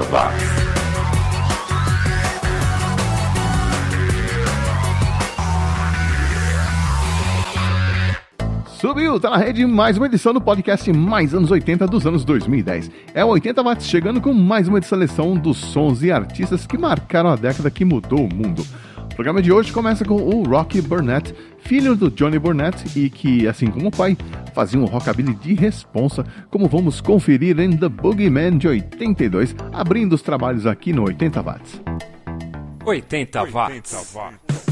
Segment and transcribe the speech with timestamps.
[0.00, 0.42] Watts.
[8.80, 12.90] Subiu, tá na rede mais uma edição do podcast Mais Anos 80 dos anos 2010.
[13.12, 17.30] É o 80 Watts chegando com mais uma seleção dos sons e artistas que marcaram
[17.30, 18.66] a década que mudou o mundo.
[19.22, 23.46] O programa de hoje começa com o Rocky Burnett, filho do Johnny Burnett e que,
[23.46, 24.18] assim como o pai,
[24.52, 30.22] fazia um rockabilly de responsa, como vamos conferir em The Boogeyman de 82, abrindo os
[30.22, 31.80] trabalhos aqui no 80 Watts.
[32.84, 33.92] 80 Watts.
[33.92, 34.71] 80 watts.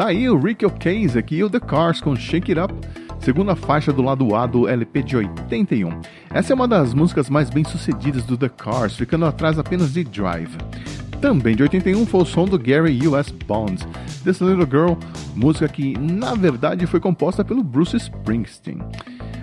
[0.00, 2.88] Tá aí o Rick O'Case aqui e o The Cars com Shake It Up,
[3.18, 5.90] segunda faixa do lado A do LP de 81.
[6.32, 10.02] Essa é uma das músicas mais bem sucedidas do The Cars, ficando atrás apenas de
[10.02, 10.56] Drive.
[11.20, 13.30] Também de 81 foi o som do Gary U.S.
[13.46, 13.86] Bonds,
[14.24, 14.94] This Little Girl,
[15.36, 18.78] música que na verdade foi composta pelo Bruce Springsteen.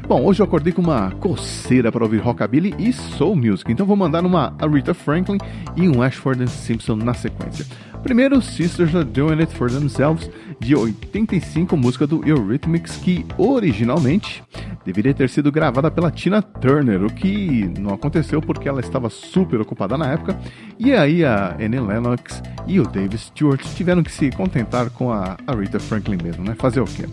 [0.07, 3.95] Bom, hoje eu acordei com uma coceira para ouvir rockabilly e soul music, então vou
[3.95, 5.37] mandar uma Aretha Franklin
[5.75, 7.63] e um Ashford Simpson na sequência.
[8.07, 14.41] Primeiro, Sisters Are Doing It For Themselves, de 85, música do Eurythmics, que originalmente
[14.85, 19.59] deveria ter sido gravada pela Tina Turner, o que não aconteceu porque ela estava super
[19.59, 20.39] ocupada na época,
[20.79, 25.35] e aí a Annie Lennox e o Dave Stewart tiveram que se contentar com a
[25.45, 26.55] Aretha Franklin mesmo, né?
[26.57, 27.03] Fazer o quê?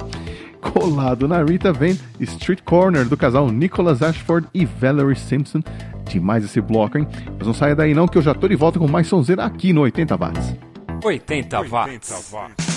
[0.60, 5.60] Colado na Rita vem Street Corner do casal Nicholas Ashford e Valerie Simpson.
[6.08, 7.08] Demais esse bloco, hein?
[7.36, 9.72] Mas não saia daí não que eu já tô de volta com mais sonzeira aqui
[9.72, 10.73] no 80 watts.
[11.06, 12.10] 80 watts.
[12.12, 12.73] 80 watts.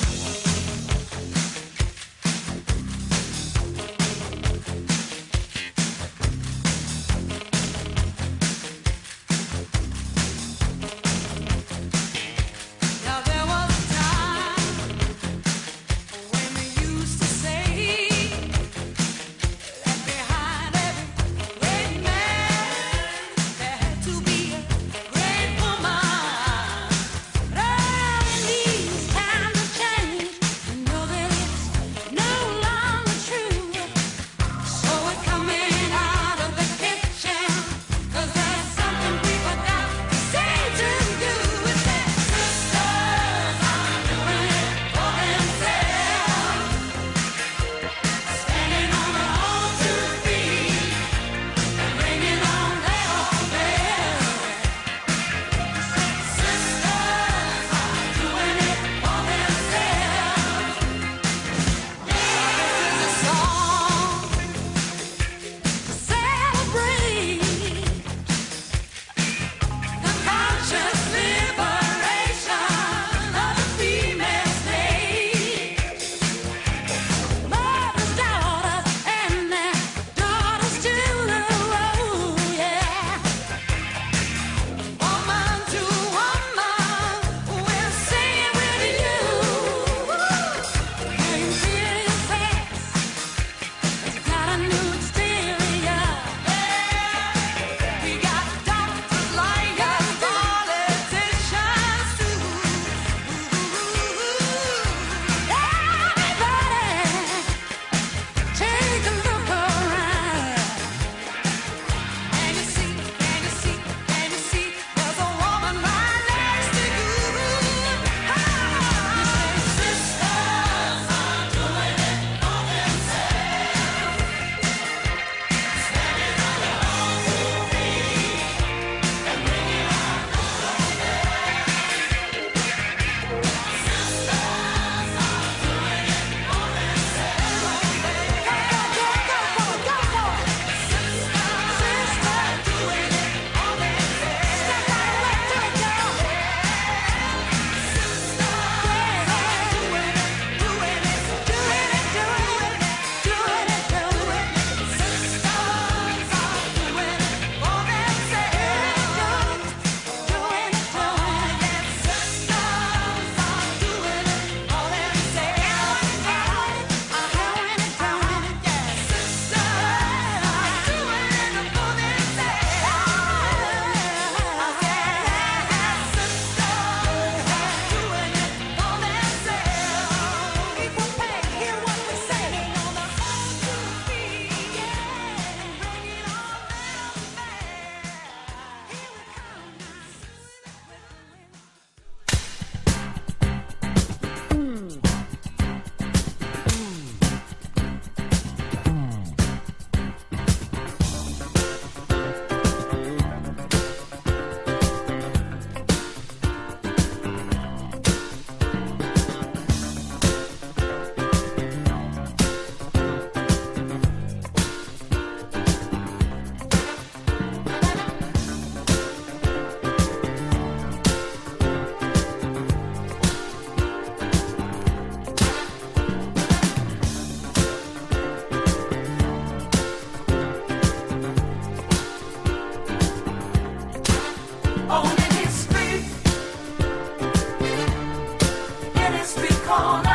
[239.67, 240.06] corner.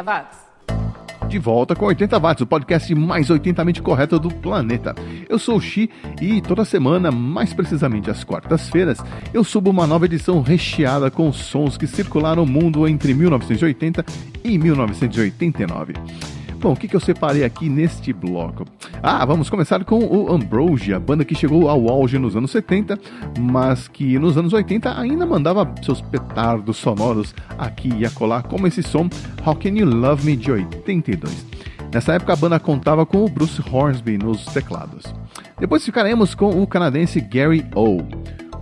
[0.00, 0.50] 80 watts.
[1.28, 4.94] De volta com 80 watts, o podcast mais 80mente correto do planeta.
[5.28, 5.88] Eu sou o Xi
[6.20, 8.98] e toda semana, mais precisamente às quartas-feiras,
[9.32, 14.04] eu subo uma nova edição recheada com sons que circularam o mundo entre 1980
[14.42, 15.94] e 1989.
[16.60, 18.66] Bom, o que, que eu separei aqui neste bloco?
[19.02, 23.00] Ah, vamos começar com o Ambrosia, banda que chegou ao auge nos anos 70,
[23.38, 28.82] mas que nos anos 80 ainda mandava seus petardos sonoros aqui e acolá, como esse
[28.82, 29.08] som
[29.44, 31.46] How Can You Love Me de 82.
[31.94, 35.04] Nessa época a banda contava com o Bruce Hornsby nos teclados.
[35.58, 38.02] Depois ficaremos com o canadense Gary O.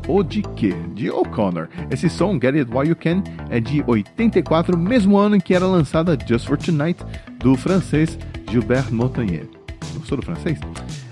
[0.09, 0.75] O de quê?
[0.95, 1.69] De O'Connor.
[1.91, 5.67] Esse som, Get It While You Can, é de 84, mesmo ano em que era
[5.67, 7.05] lançada Just for Tonight,
[7.39, 8.19] do francês
[8.51, 9.49] Gilbert Montagnier.
[9.95, 10.59] Gostou do francês?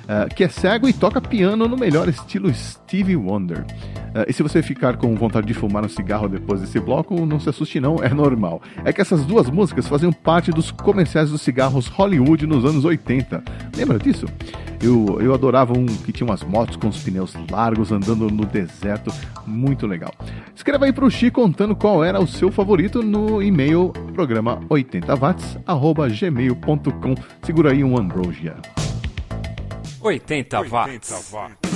[0.06, 3.58] Uh, que é cego e toca piano no melhor estilo Stevie Wonder.
[3.58, 7.40] Uh, e se você ficar com vontade de fumar um cigarro depois desse bloco, não
[7.40, 8.62] se assuste não, é normal.
[8.84, 13.42] É que essas duas músicas faziam parte dos comerciais dos cigarros Hollywood nos anos 80.
[13.76, 14.26] Lembra disso?
[14.80, 19.12] Eu, eu adorava um que tinha umas motos com os pneus largos andando no deserto,
[19.44, 20.14] muito legal.
[20.54, 27.14] Escreva aí pro Xi contando qual era o seu favorito no e-mail programa 80watts@gmail.com.
[27.42, 28.54] Segura aí um Ambrosia.
[30.10, 31.12] 80 watts.
[31.12, 31.75] 80 watts.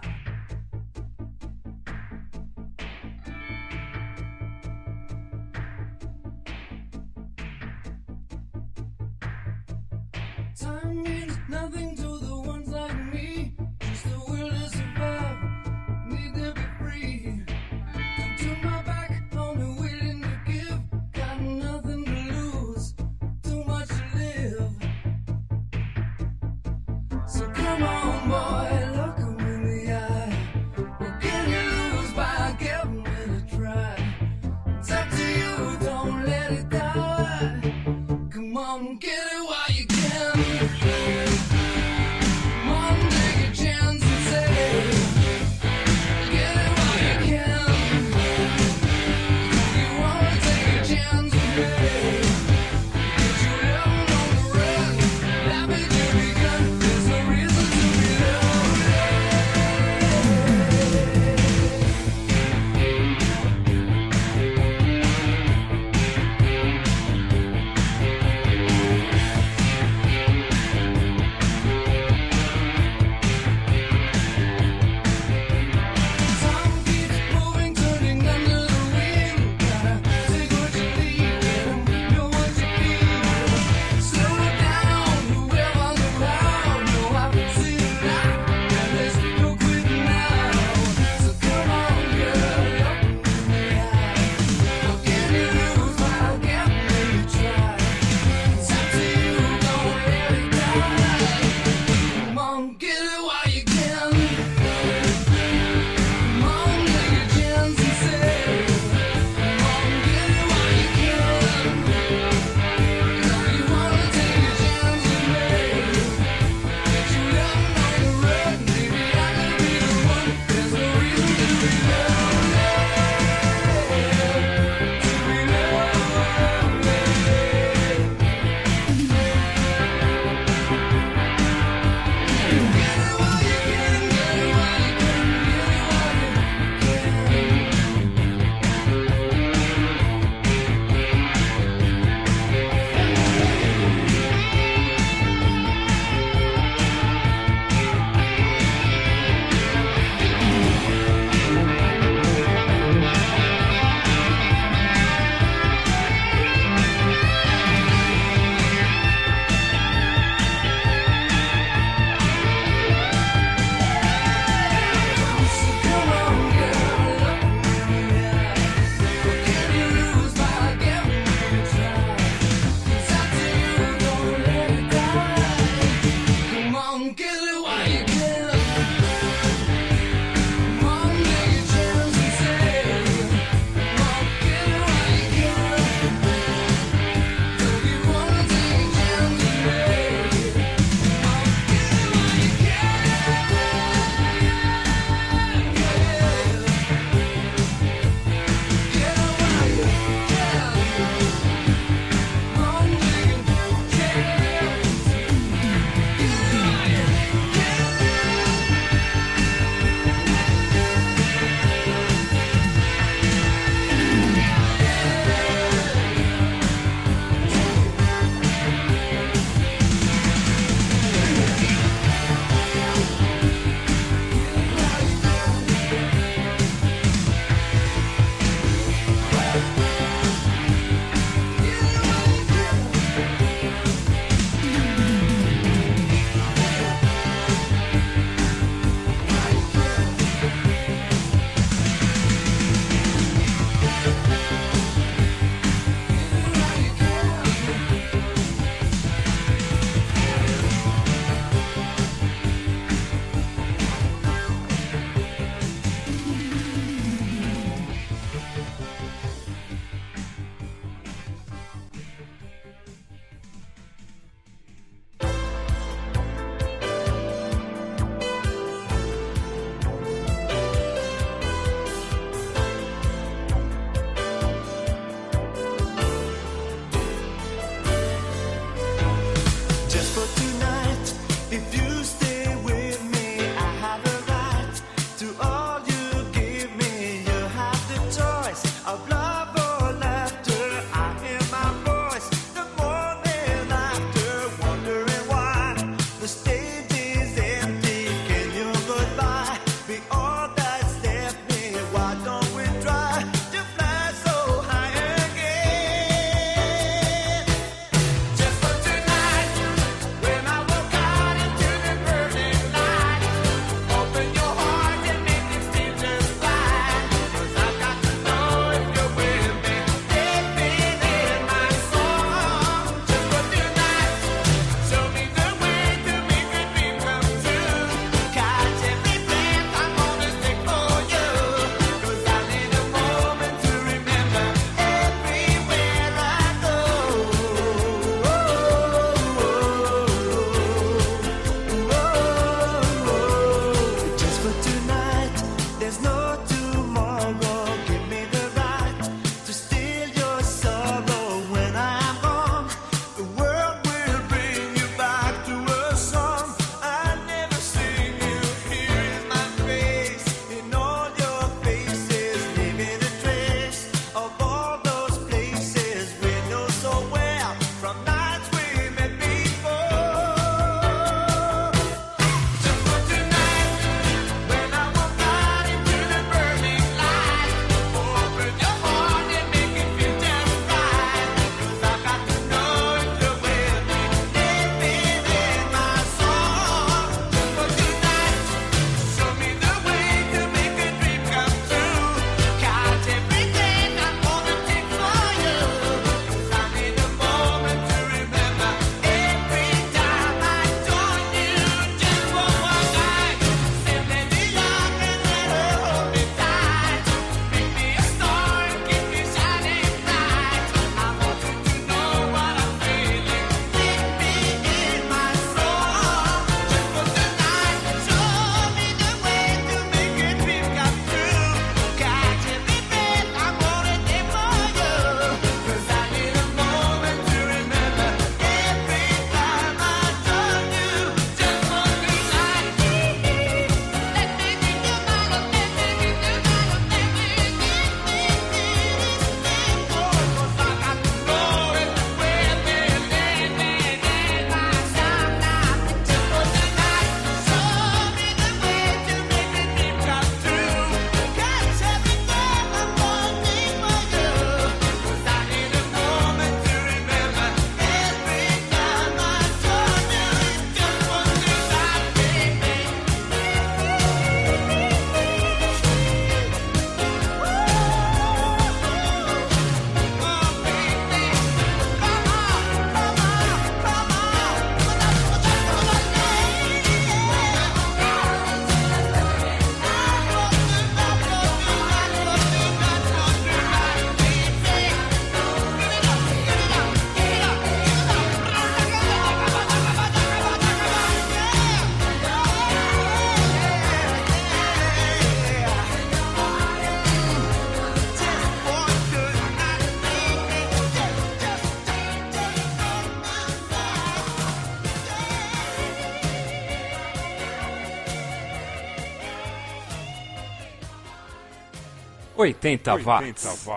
[512.41, 513.69] 80 watts.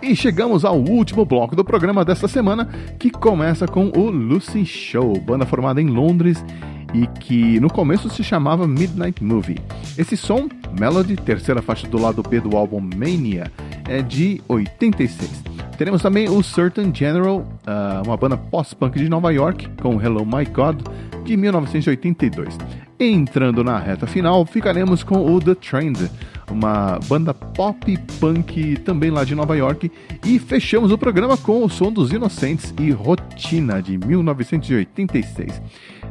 [0.00, 2.64] E chegamos ao último bloco do programa desta semana,
[2.98, 6.42] que começa com o Lucy Show, banda formada em Londres
[6.94, 9.58] e que no começo se chamava Midnight Movie.
[9.98, 13.52] Esse som, Melody, terceira faixa do lado B do álbum Mania,
[13.86, 15.42] é de 86.
[15.76, 20.46] Teremos também o Certain General, ah, uma banda post-punk de Nova York, com Hello My
[20.46, 20.80] God,
[21.24, 22.56] de 1982.
[22.98, 26.10] Entrando na reta final, ficaremos com o The Trend,
[26.50, 29.90] uma banda pop punk também lá de Nova York,
[30.24, 35.62] e fechamos o programa com o som dos Inocentes e Rotina de 1986.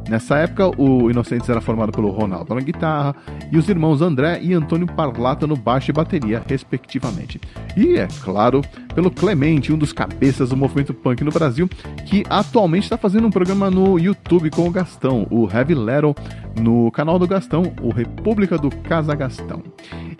[0.08, 3.14] Nessa época, o Inocentes era formado pelo Ronaldo na guitarra
[3.50, 7.40] e os irmãos André e Antônio Parlata no baixo e bateria, respectivamente.
[7.76, 8.62] E, é claro,
[8.94, 11.68] pelo Clemente, um dos cabeças do movimento punk no Brasil,
[12.06, 16.14] que atualmente está fazendo um programa no YouTube com o Gastão, o Heavy Level,
[16.60, 19.62] no canal do Gastão, o República do Casa Gastão.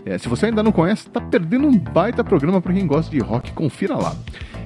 [0.05, 3.19] É, se você ainda não conhece, tá perdendo um baita programa para quem gosta de
[3.19, 4.15] rock, confira lá.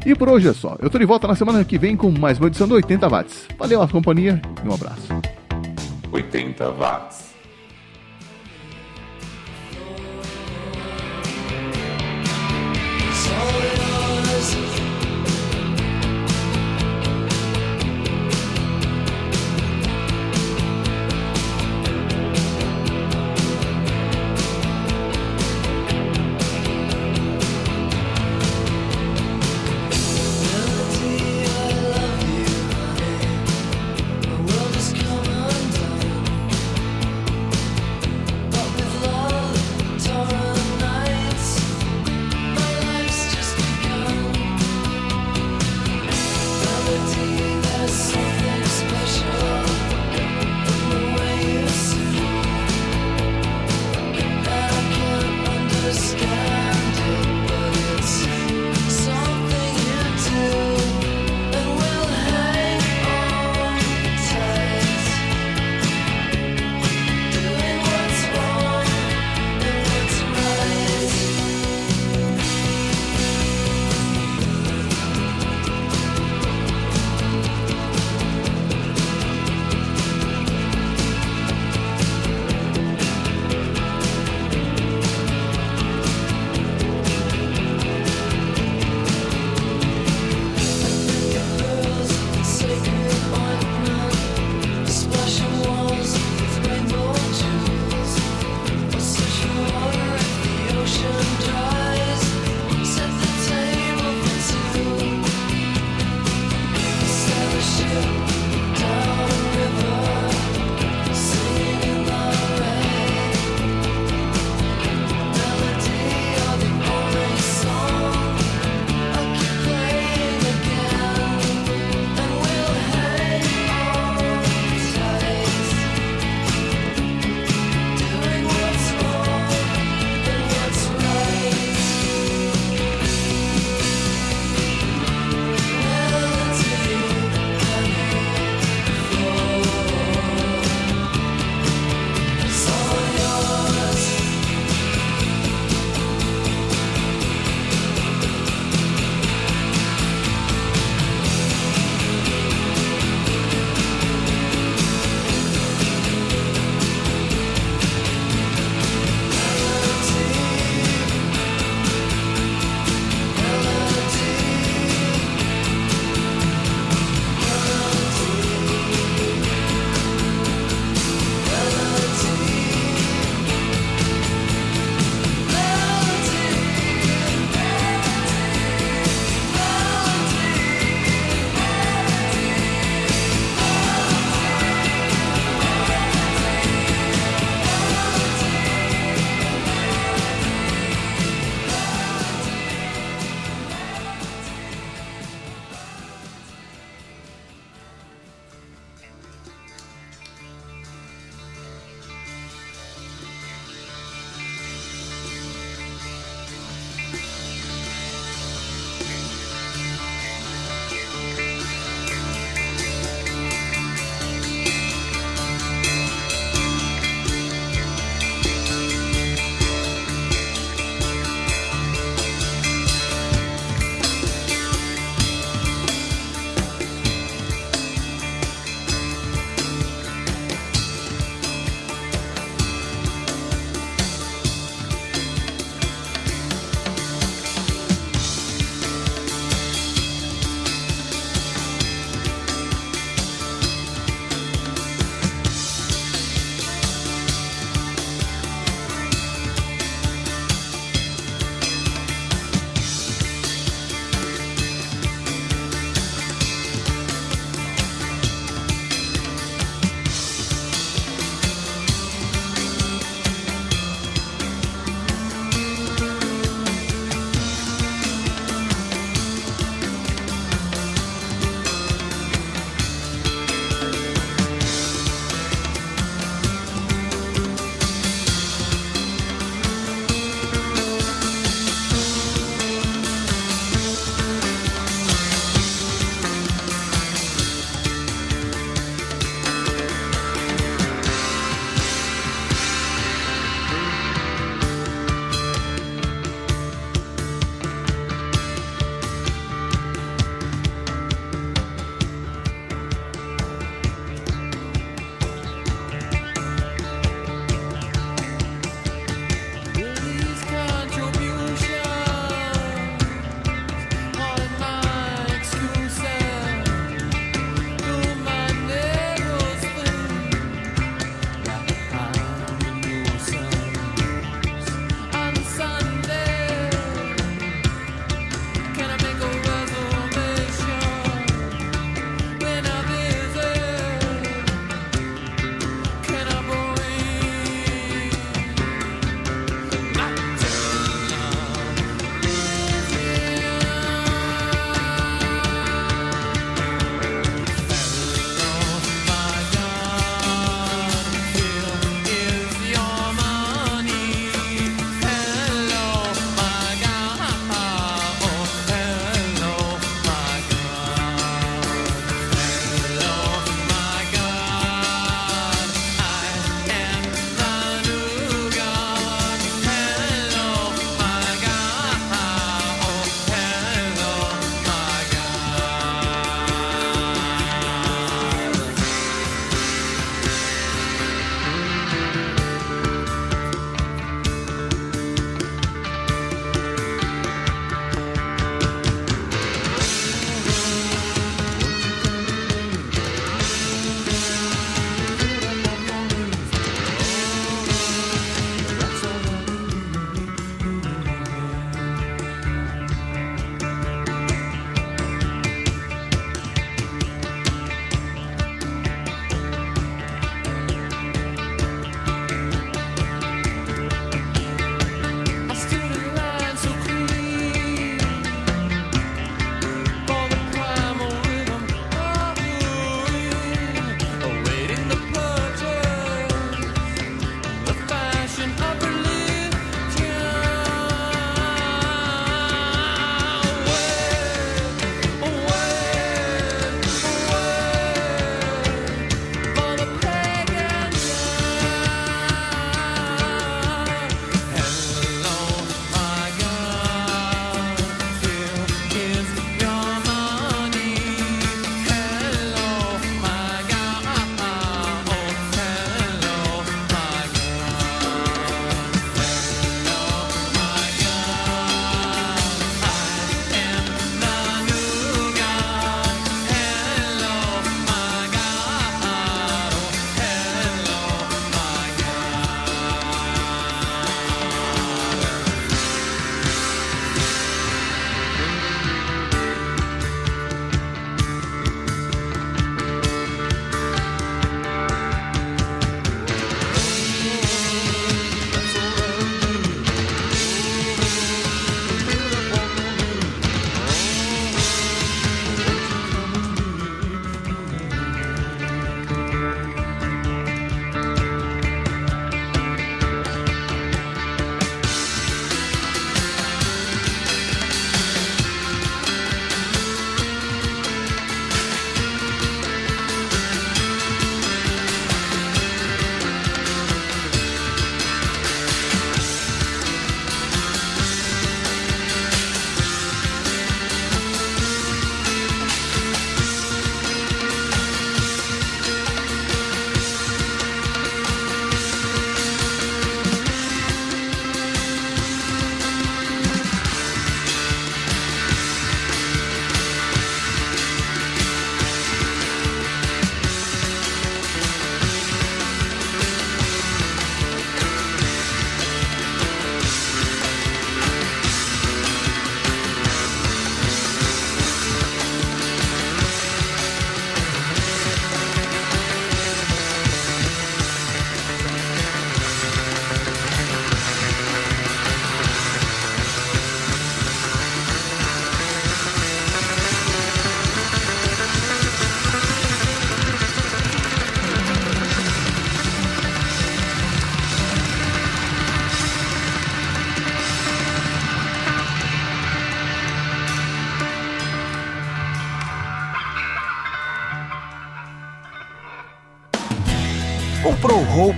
[0.07, 0.77] E por hoje é só.
[0.81, 3.49] Eu tô de volta na semana que vem com mais uma edição do 80 Watts.
[3.59, 5.09] Valeu a companhia e um abraço.
[6.13, 7.24] 80 watts.